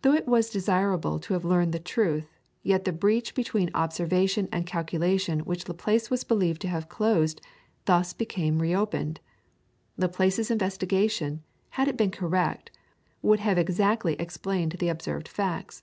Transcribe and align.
Though 0.00 0.14
it 0.14 0.26
was 0.26 0.48
desirable 0.48 1.18
to 1.18 1.34
have 1.34 1.44
learned 1.44 1.72
the 1.72 1.78
truth, 1.78 2.38
yet 2.62 2.86
the 2.86 2.90
breach 2.92 3.34
between 3.34 3.70
observation 3.74 4.48
and 4.50 4.64
calculation 4.66 5.40
which 5.40 5.68
Laplace 5.68 6.08
was 6.10 6.24
believed 6.24 6.62
to 6.62 6.68
have 6.68 6.88
closed 6.88 7.42
thus 7.84 8.14
became 8.14 8.60
reopened. 8.60 9.20
Laplace's 9.98 10.50
investigation, 10.50 11.42
had 11.76 11.86
it 11.86 11.98
been 11.98 12.10
correct, 12.10 12.70
would 13.20 13.40
have 13.40 13.58
exactly 13.58 14.14
explained 14.14 14.76
the 14.78 14.88
observed 14.88 15.28
facts. 15.28 15.82